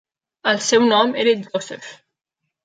[0.51, 1.93] El seu nom era Joseph.